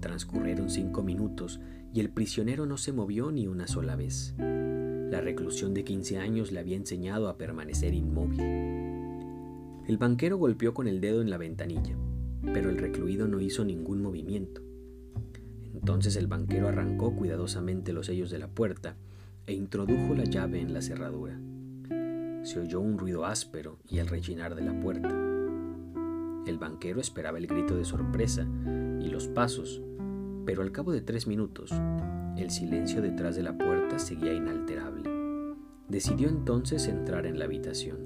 Transcurrieron 0.00 0.70
cinco 0.70 1.02
minutos 1.02 1.60
y 1.92 2.00
el 2.00 2.10
prisionero 2.10 2.64
no 2.66 2.78
se 2.78 2.92
movió 2.92 3.30
ni 3.32 3.46
una 3.46 3.66
sola 3.66 3.96
vez. 3.96 4.34
La 4.38 5.20
reclusión 5.20 5.74
de 5.74 5.84
quince 5.84 6.18
años 6.18 6.52
le 6.52 6.60
había 6.60 6.76
enseñado 6.76 7.28
a 7.28 7.36
permanecer 7.36 7.92
inmóvil. 7.92 8.40
El 8.40 9.98
banquero 9.98 10.38
golpeó 10.38 10.74
con 10.74 10.88
el 10.88 11.00
dedo 11.00 11.20
en 11.20 11.30
la 11.30 11.38
ventanilla, 11.38 11.96
pero 12.52 12.70
el 12.70 12.78
recluido 12.78 13.28
no 13.28 13.40
hizo 13.40 13.64
ningún 13.64 14.02
movimiento. 14.02 14.62
Entonces 15.74 16.16
el 16.16 16.26
banquero 16.26 16.68
arrancó 16.68 17.14
cuidadosamente 17.14 17.92
los 17.92 18.06
sellos 18.06 18.30
de 18.30 18.38
la 18.38 18.48
puerta 18.48 18.96
e 19.46 19.54
introdujo 19.54 20.14
la 20.14 20.24
llave 20.24 20.60
en 20.60 20.74
la 20.74 20.82
cerradura. 20.82 21.40
Se 22.42 22.60
oyó 22.60 22.80
un 22.80 22.98
ruido 22.98 23.24
áspero 23.24 23.78
y 23.88 23.98
el 23.98 24.08
rechinar 24.08 24.54
de 24.54 24.62
la 24.62 24.78
puerta. 24.80 25.08
El 26.46 26.58
banquero 26.58 27.00
esperaba 27.00 27.38
el 27.38 27.46
grito 27.46 27.76
de 27.76 27.84
sorpresa 27.84 28.46
y 29.00 29.08
los 29.08 29.28
pasos, 29.28 29.82
pero 30.44 30.62
al 30.62 30.72
cabo 30.72 30.92
de 30.92 31.00
tres 31.00 31.26
minutos, 31.26 31.72
el 32.36 32.50
silencio 32.50 33.02
detrás 33.02 33.34
de 33.34 33.42
la 33.42 33.56
puerta 33.56 33.98
seguía 33.98 34.32
inalterable. 34.32 35.10
Decidió 35.88 36.28
entonces 36.28 36.86
entrar 36.86 37.26
en 37.26 37.38
la 37.38 37.46
habitación. 37.46 37.98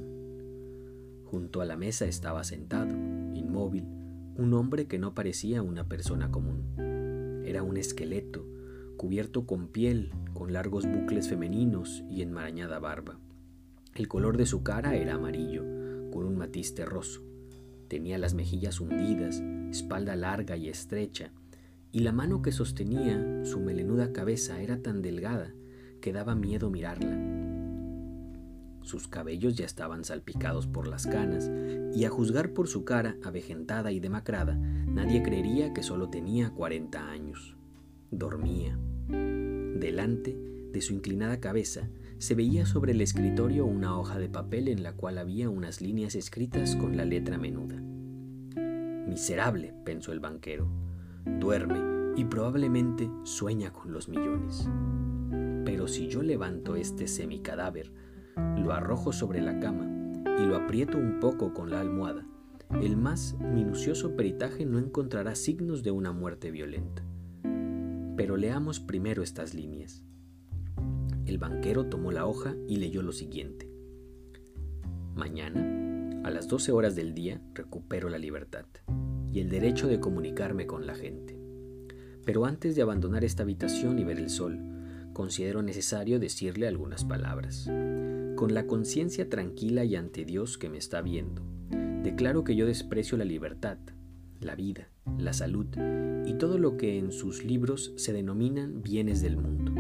Junto 1.25 1.61
a 1.61 1.65
la 1.65 1.77
mesa 1.77 2.07
estaba 2.07 2.45
sentado, 2.45 2.95
inmóvil, 3.35 3.85
un 4.37 4.55
hombre 4.55 4.87
que 4.87 4.99
no 4.99 5.15
parecía 5.15 5.63
una 5.63 5.89
persona 5.89 6.31
común. 6.31 7.43
Era 7.45 7.63
un 7.63 7.77
esqueleto, 7.77 8.47
cubierto 9.01 9.47
con 9.47 9.69
piel, 9.69 10.13
con 10.35 10.53
largos 10.53 10.85
bucles 10.85 11.27
femeninos 11.27 12.05
y 12.11 12.21
enmarañada 12.21 12.79
barba. 12.81 13.19
El 13.95 14.09
color 14.09 14.37
de 14.37 14.45
su 14.45 14.63
cara 14.63 14.95
era 14.95 15.15
amarillo, 15.15 15.65
con 16.13 16.27
un 16.27 16.37
matiz 16.37 16.75
terroso. 16.75 17.23
Tenía 17.89 18.19
las 18.19 18.35
mejillas 18.35 18.79
hundidas, 18.79 19.43
espalda 19.71 20.17
larga 20.17 20.59
y 20.59 20.69
estrecha, 20.69 21.33
y 21.93 22.01
la 22.01 22.13
mano 22.13 22.43
que 22.43 22.53
sostenía 22.53 23.43
su 23.47 23.61
melenuda 23.61 24.13
cabeza 24.13 24.61
era 24.61 24.83
tan 24.83 25.01
delgada 25.01 25.55
que 26.03 26.13
daba 26.13 26.35
miedo 26.35 26.69
mirarla. 26.69 27.19
Sus 28.83 29.09
cabellos 29.09 29.55
ya 29.57 29.65
estaban 29.65 30.05
salpicados 30.05 30.67
por 30.67 30.87
las 30.87 31.07
canas, 31.07 31.51
y 31.95 32.05
a 32.05 32.11
juzgar 32.11 32.53
por 32.53 32.69
su 32.69 32.85
cara 32.85 33.17
avejentada 33.25 33.93
y 33.93 33.99
demacrada, 33.99 34.57
nadie 34.57 35.23
creería 35.23 35.73
que 35.73 35.83
solo 35.83 36.11
tenía 36.11 36.51
40 36.51 37.11
años. 37.11 37.57
Dormía. 38.11 38.79
Delante 39.81 40.37
de 40.73 40.83
su 40.83 40.93
inclinada 40.93 41.41
cabeza 41.41 41.89
se 42.19 42.35
veía 42.35 42.67
sobre 42.67 42.93
el 42.93 43.01
escritorio 43.01 43.65
una 43.65 43.99
hoja 43.99 44.19
de 44.19 44.29
papel 44.29 44.69
en 44.69 44.83
la 44.83 44.93
cual 44.93 45.17
había 45.17 45.49
unas 45.49 45.81
líneas 45.81 46.15
escritas 46.17 46.77
con 46.77 46.99
la 46.99 47.07
letra 47.07 47.39
menuda. 47.39 47.77
Miserable, 49.09 49.73
pensó 49.87 50.13
el 50.13 50.21
banquero. 50.21 50.71
Duerme 51.25 52.13
y 52.15 52.27
probablemente 52.27 53.11
sueña 53.23 53.73
con 53.73 53.91
los 53.91 54.11
millones. 54.11 54.69
Pero 55.65 55.89
si 55.89 56.09
yo 56.09 56.23
levanto 56.23 56.77
este 56.77 57.09
semicadáver, 57.09 57.91
lo 58.59 58.75
arrojo 58.75 59.15
sobre 59.15 59.41
la 59.41 59.61
cama 59.61 59.91
y 60.39 60.45
lo 60.45 60.57
aprieto 60.57 60.99
un 60.99 61.21
poco 61.21 61.55
con 61.55 61.71
la 61.71 61.81
almohada, 61.81 62.27
el 62.83 62.99
más 62.99 63.35
minucioso 63.41 64.15
peritaje 64.15 64.67
no 64.67 64.79
encontrará 64.79 65.35
signos 65.35 65.83
de 65.83 65.91
una 65.91 66.13
muerte 66.13 66.51
violenta. 66.51 67.03
Pero 68.21 68.37
leamos 68.37 68.81
primero 68.81 69.23
estas 69.23 69.55
líneas. 69.55 70.05
El 71.25 71.39
banquero 71.39 71.87
tomó 71.87 72.13
la 72.13 72.27
hoja 72.27 72.55
y 72.69 72.77
leyó 72.77 73.01
lo 73.01 73.13
siguiente. 73.13 73.67
Mañana, 75.15 76.21
a 76.23 76.29
las 76.29 76.47
12 76.47 76.71
horas 76.73 76.95
del 76.95 77.15
día, 77.15 77.41
recupero 77.55 78.11
la 78.11 78.19
libertad 78.19 78.67
y 79.33 79.41
el 79.41 79.49
derecho 79.49 79.89
de 79.89 80.01
comunicarme 80.01 80.67
con 80.67 80.87
la 80.87 80.95
gente. 80.95 81.41
Pero 82.27 82.45
antes 82.45 82.77
de 82.77 82.83
abandonar 82.83 83.25
esta 83.25 83.43
habitación 83.43 83.99
y 83.99 84.05
ver 84.05 84.19
el 84.19 84.29
sol, 84.29 84.61
considero 85.15 85.63
necesario 85.63 86.21
decirle 86.21 86.69
algunas 86.69 87.07
palabras. 87.07 87.71
Con 88.37 88.53
la 88.53 88.67
conciencia 88.67 89.31
tranquila 89.31 89.85
y 89.85 89.97
ante 89.97 90.27
Dios 90.27 90.59
que 90.59 90.69
me 90.69 90.77
está 90.77 91.01
viendo, 91.01 91.41
declaro 92.03 92.45
que 92.45 92.55
yo 92.55 92.67
desprecio 92.67 93.17
la 93.17 93.25
libertad, 93.25 93.79
la 94.41 94.57
vida, 94.57 94.90
la 95.19 95.33
salud 95.33 95.67
y 96.27 96.35
todo 96.35 96.59
lo 96.59 96.77
que 96.77 96.99
en 96.99 97.13
sus 97.13 97.45
libros 97.45 97.93
se 97.97 98.13
denominan 98.13 98.83
bienes 98.83 99.23
del 99.23 99.37
mundo. 99.37 99.73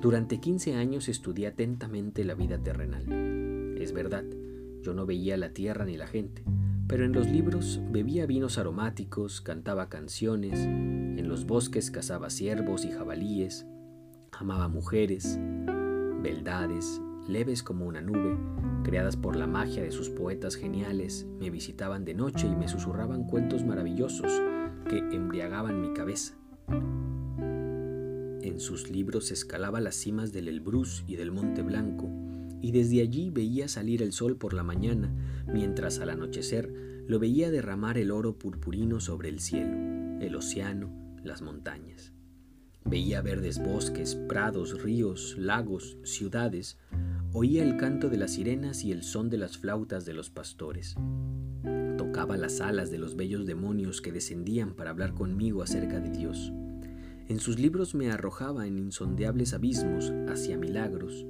Durante 0.00 0.40
15 0.40 0.74
años 0.74 1.08
estudié 1.08 1.48
atentamente 1.48 2.24
la 2.24 2.34
vida 2.34 2.58
terrenal. 2.58 3.76
Es 3.78 3.92
verdad, 3.92 4.24
yo 4.82 4.94
no 4.94 5.06
veía 5.06 5.36
la 5.36 5.50
tierra 5.50 5.84
ni 5.84 5.96
la 5.96 6.06
gente, 6.06 6.44
pero 6.86 7.04
en 7.04 7.12
los 7.12 7.28
libros 7.28 7.80
bebía 7.90 8.26
vinos 8.26 8.58
aromáticos, 8.58 9.40
cantaba 9.40 9.88
canciones, 9.88 10.60
en 10.60 11.28
los 11.28 11.46
bosques 11.46 11.90
cazaba 11.90 12.30
ciervos 12.30 12.84
y 12.84 12.92
jabalíes, 12.92 13.66
amaba 14.32 14.68
mujeres, 14.68 15.38
beldades, 16.22 17.00
leves 17.28 17.62
como 17.62 17.86
una 17.86 18.00
nube, 18.00 18.36
creadas 18.84 19.16
por 19.16 19.36
la 19.36 19.46
magia 19.46 19.82
de 19.82 19.90
sus 19.90 20.10
poetas 20.10 20.54
geniales, 20.54 21.26
me 21.40 21.50
visitaban 21.50 22.04
de 22.04 22.14
noche 22.14 22.46
y 22.46 22.54
me 22.54 22.68
susurraban 22.68 23.24
cuentos 23.24 23.64
maravillosos 23.64 24.32
que 24.88 24.98
embriagaban 24.98 25.80
mi 25.80 25.92
cabeza. 25.92 26.34
En 28.42 28.60
sus 28.60 28.90
libros 28.90 29.30
escalaba 29.32 29.80
las 29.80 29.96
cimas 29.96 30.32
del 30.32 30.48
Elbrus 30.48 31.04
y 31.06 31.16
del 31.16 31.32
Monte 31.32 31.62
Blanco, 31.62 32.08
y 32.62 32.72
desde 32.72 33.02
allí 33.02 33.30
veía 33.30 33.68
salir 33.68 34.02
el 34.02 34.12
sol 34.12 34.36
por 34.36 34.54
la 34.54 34.62
mañana, 34.62 35.12
mientras 35.46 35.98
al 36.00 36.10
anochecer 36.10 36.72
lo 37.06 37.18
veía 37.18 37.50
derramar 37.50 37.98
el 37.98 38.10
oro 38.10 38.38
purpurino 38.38 39.00
sobre 39.00 39.28
el 39.28 39.40
cielo, 39.40 39.76
el 40.20 40.34
océano, 40.34 40.90
las 41.22 41.42
montañas. 41.42 42.12
Veía 42.84 43.20
verdes 43.20 43.60
bosques, 43.60 44.14
prados, 44.14 44.80
ríos, 44.80 45.34
lagos, 45.36 45.98
ciudades, 46.04 46.78
oía 47.38 47.62
el 47.62 47.76
canto 47.76 48.08
de 48.08 48.16
las 48.16 48.30
sirenas 48.30 48.82
y 48.82 48.92
el 48.92 49.02
son 49.02 49.28
de 49.28 49.36
las 49.36 49.58
flautas 49.58 50.06
de 50.06 50.14
los 50.14 50.30
pastores. 50.30 50.94
Tocaba 51.98 52.38
las 52.38 52.62
alas 52.62 52.90
de 52.90 52.96
los 52.96 53.14
bellos 53.14 53.44
demonios 53.44 54.00
que 54.00 54.10
descendían 54.10 54.72
para 54.72 54.88
hablar 54.88 55.12
conmigo 55.12 55.62
acerca 55.62 56.00
de 56.00 56.08
Dios. 56.08 56.50
En 57.28 57.38
sus 57.38 57.58
libros 57.58 57.94
me 57.94 58.10
arrojaba 58.10 58.66
en 58.66 58.78
insondeables 58.78 59.52
abismos 59.52 60.14
hacia 60.30 60.56
milagros, 60.56 61.26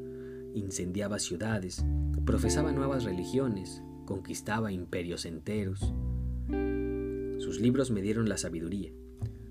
incendiaba 0.54 1.18
ciudades, 1.18 1.84
profesaba 2.24 2.70
nuevas 2.70 3.02
religiones, 3.02 3.82
conquistaba 4.04 4.70
imperios 4.70 5.24
enteros. 5.24 5.92
Sus 7.40 7.60
libros 7.60 7.90
me 7.90 8.00
dieron 8.00 8.28
la 8.28 8.36
sabiduría. 8.36 8.92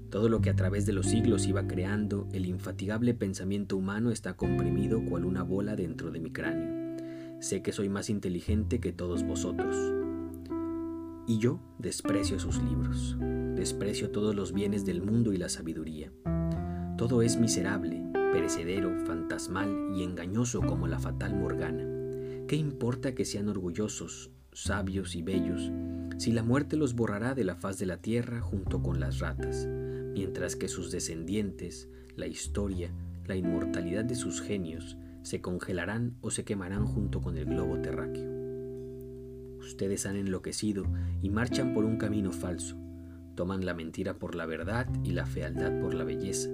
Todo 0.10 0.30
lo 0.30 0.42
que 0.42 0.50
a 0.50 0.56
través 0.56 0.86
de 0.86 0.94
los 0.94 1.08
siglos 1.08 1.48
iba 1.48 1.68
creando, 1.68 2.28
el 2.32 2.46
infatigable 2.46 3.14
pensamiento 3.14 3.76
humano 3.76 4.12
está 4.12 4.36
comprimido 4.36 5.04
cual 5.04 5.26
una 5.26 5.44
bola 5.44 5.76
dentro 5.76 6.12
de 6.12 6.20
mi 6.20 6.32
cráneo. 6.32 6.96
Sé 7.40 7.62
que 7.62 7.72
soy 7.72 7.90
más 7.90 8.10
inteligente 8.10 8.80
que 8.80 8.92
todos 8.92 9.24
vosotros. 9.24 9.76
Y 11.28 11.40
yo 11.40 11.60
desprecio 11.80 12.40
sus 12.40 12.62
libros, 12.62 13.18
desprecio 13.56 14.12
todos 14.12 14.36
los 14.36 14.54
bienes 14.54 14.86
del 14.86 15.02
mundo 15.02 15.34
y 15.34 15.38
la 15.38 15.50
sabiduría. 15.50 16.12
Todo 16.98 17.22
es 17.22 17.38
miserable, 17.38 18.04
perecedero, 18.32 19.06
fantasmal 19.06 19.92
y 19.96 20.04
engañoso 20.04 20.62
como 20.62 20.88
la 20.88 21.00
fatal 21.00 21.36
Morgana. 21.36 21.84
¿Qué 22.48 22.56
importa 22.56 23.16
que 23.16 23.26
sean 23.26 23.50
orgullosos, 23.50 24.30
sabios 24.54 25.16
y 25.16 25.24
bellos, 25.24 25.72
si 26.18 26.32
la 26.32 26.44
muerte 26.44 26.78
los 26.78 26.96
borrará 26.96 27.36
de 27.36 27.44
la 27.44 27.56
faz 27.56 27.78
de 27.80 27.86
la 27.86 27.98
tierra 27.98 28.40
junto 28.40 28.82
con 28.82 29.00
las 29.00 29.20
ratas, 29.20 29.68
mientras 30.16 30.56
que 30.56 30.70
sus 30.70 30.92
descendientes, 30.92 31.90
la 32.16 32.26
historia, 32.26 32.90
la 33.28 33.36
inmortalidad 33.36 34.06
de 34.06 34.16
sus 34.16 34.42
genios, 34.42 34.98
se 35.24 35.42
congelarán 35.42 36.16
o 36.22 36.32
se 36.32 36.46
quemarán 36.46 36.86
junto 36.86 37.20
con 37.20 37.38
el 37.38 37.44
globo 37.44 37.82
terráqueo? 37.82 38.32
Ustedes 39.60 40.06
han 40.06 40.16
enloquecido 40.16 40.86
y 41.22 41.30
marchan 41.30 41.74
por 41.74 41.84
un 41.84 41.98
camino 41.98 42.32
falso. 42.32 42.78
Toman 43.36 43.66
la 43.66 43.74
mentira 43.74 44.18
por 44.18 44.36
la 44.36 44.46
verdad 44.46 44.88
y 45.04 45.12
la 45.12 45.26
fealdad 45.26 45.82
por 45.82 45.94
la 45.94 46.06
belleza. 46.06 46.50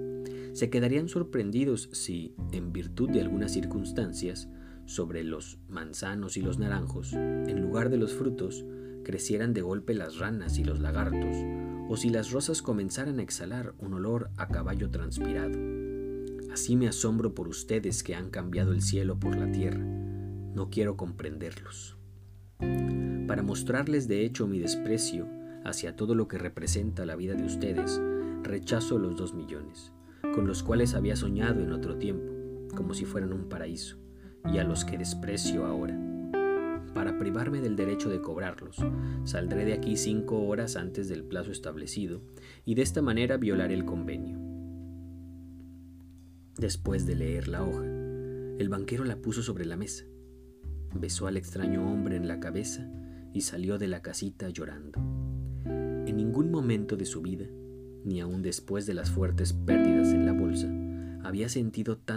Se 0.54 0.68
quedarían 0.68 1.08
sorprendidos 1.08 1.88
si, 1.92 2.34
en 2.50 2.72
virtud 2.72 3.10
de 3.10 3.20
algunas 3.20 3.52
circunstancias, 3.52 4.48
sobre 4.86 5.22
los 5.22 5.60
manzanos 5.68 6.36
y 6.36 6.42
los 6.42 6.58
naranjos, 6.58 7.12
en 7.12 7.60
lugar 7.60 7.90
de 7.90 7.98
los 7.98 8.12
frutos, 8.12 8.64
crecieran 9.04 9.52
de 9.52 9.62
golpe 9.62 9.94
las 9.94 10.18
ranas 10.18 10.58
y 10.58 10.64
los 10.64 10.80
lagartos, 10.80 11.36
o 11.88 11.96
si 11.96 12.10
las 12.10 12.30
rosas 12.30 12.62
comenzaran 12.62 13.18
a 13.18 13.22
exhalar 13.22 13.74
un 13.78 13.94
olor 13.94 14.30
a 14.36 14.48
caballo 14.48 14.90
transpirado. 14.90 15.58
Así 16.52 16.76
me 16.76 16.88
asombro 16.88 17.34
por 17.34 17.48
ustedes 17.48 18.02
que 18.02 18.14
han 18.14 18.30
cambiado 18.30 18.72
el 18.72 18.82
cielo 18.82 19.18
por 19.18 19.36
la 19.36 19.50
tierra. 19.50 19.80
No 19.80 20.68
quiero 20.70 20.96
comprenderlos. 20.96 21.96
Para 23.26 23.42
mostrarles 23.42 24.08
de 24.08 24.24
hecho 24.24 24.46
mi 24.46 24.58
desprecio 24.58 25.26
hacia 25.64 25.96
todo 25.96 26.14
lo 26.14 26.28
que 26.28 26.38
representa 26.38 27.06
la 27.06 27.16
vida 27.16 27.34
de 27.34 27.44
ustedes, 27.44 28.00
rechazo 28.42 28.98
los 28.98 29.16
dos 29.16 29.32
millones, 29.32 29.92
con 30.34 30.46
los 30.46 30.62
cuales 30.62 30.94
había 30.94 31.16
soñado 31.16 31.60
en 31.60 31.72
otro 31.72 31.96
tiempo, 31.96 32.32
como 32.74 32.94
si 32.94 33.04
fueran 33.04 33.32
un 33.32 33.48
paraíso, 33.48 33.96
y 34.52 34.58
a 34.58 34.64
los 34.64 34.84
que 34.84 34.98
desprecio 34.98 35.64
ahora. 35.64 36.11
Para 36.94 37.18
privarme 37.18 37.60
del 37.60 37.76
derecho 37.76 38.08
de 38.10 38.20
cobrarlos, 38.20 38.76
saldré 39.24 39.64
de 39.64 39.72
aquí 39.72 39.96
cinco 39.96 40.42
horas 40.46 40.76
antes 40.76 41.08
del 41.08 41.24
plazo 41.24 41.50
establecido, 41.50 42.22
y 42.64 42.74
de 42.74 42.82
esta 42.82 43.02
manera 43.02 43.36
violaré 43.36 43.74
el 43.74 43.84
convenio. 43.84 44.38
Después 46.58 47.06
de 47.06 47.16
leer 47.16 47.48
la 47.48 47.62
hoja, 47.62 47.84
el 47.84 48.68
banquero 48.68 49.04
la 49.04 49.16
puso 49.16 49.42
sobre 49.42 49.64
la 49.64 49.76
mesa 49.76 50.04
besó 50.94 51.26
al 51.26 51.36
extraño 51.36 51.90
hombre 51.90 52.16
en 52.16 52.28
la 52.28 52.40
cabeza 52.40 52.88
y 53.32 53.42
salió 53.42 53.78
de 53.78 53.88
la 53.88 54.02
casita 54.02 54.48
llorando. 54.50 55.00
En 55.64 56.16
ningún 56.16 56.50
momento 56.50 56.96
de 56.96 57.06
su 57.06 57.22
vida, 57.22 57.46
ni 58.04 58.20
aun 58.20 58.42
después 58.42 58.86
de 58.86 58.94
las 58.94 59.10
fuertes 59.10 59.52
pérdidas 59.52 60.12
en 60.12 60.26
la 60.26 60.32
bolsa, 60.32 60.68
había 61.22 61.48
sentido 61.48 61.96
tanto 61.96 62.12